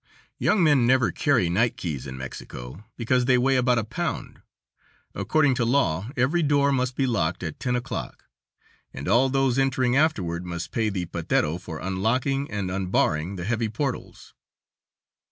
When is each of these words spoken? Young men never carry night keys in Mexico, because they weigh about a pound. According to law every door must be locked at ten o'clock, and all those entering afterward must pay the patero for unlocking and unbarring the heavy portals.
Young 0.39 0.63
men 0.63 0.87
never 0.87 1.11
carry 1.11 1.47
night 1.47 1.77
keys 1.77 2.07
in 2.07 2.17
Mexico, 2.17 2.83
because 2.97 3.25
they 3.25 3.37
weigh 3.37 3.55
about 3.57 3.77
a 3.77 3.83
pound. 3.83 4.41
According 5.13 5.53
to 5.53 5.63
law 5.63 6.09
every 6.17 6.41
door 6.41 6.71
must 6.71 6.95
be 6.95 7.05
locked 7.05 7.43
at 7.43 7.59
ten 7.59 7.75
o'clock, 7.75 8.23
and 8.95 9.07
all 9.07 9.29
those 9.29 9.59
entering 9.59 9.95
afterward 9.95 10.43
must 10.43 10.71
pay 10.71 10.89
the 10.89 11.05
patero 11.05 11.59
for 11.59 11.77
unlocking 11.77 12.49
and 12.49 12.71
unbarring 12.71 13.35
the 13.35 13.43
heavy 13.43 13.69
portals. 13.69 14.33